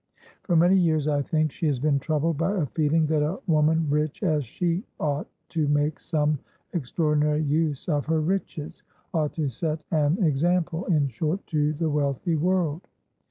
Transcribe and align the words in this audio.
For 0.41 0.55
many 0.55 0.75
years, 0.77 1.07
I 1.07 1.21
think, 1.21 1.51
she 1.51 1.67
has 1.67 1.77
been 1.77 1.99
troubled 1.99 2.35
by 2.35 2.53
a 2.53 2.65
feeling 2.65 3.05
that 3.05 3.21
a 3.21 3.39
woman 3.45 3.87
rich 3.87 4.23
as 4.23 4.43
she 4.43 4.83
ought 4.99 5.27
to 5.49 5.67
make 5.67 5.99
some 5.99 6.39
extraordinary 6.73 7.43
use 7.43 7.87
of 7.87 8.07
her 8.07 8.19
richesought 8.19 9.33
to 9.33 9.47
set 9.47 9.77
an 9.91 10.23
example, 10.23 10.85
in 10.85 11.07
short, 11.07 11.45
to 11.49 11.73
the 11.73 11.91
wealthy 11.91 12.35
world. 12.35 12.87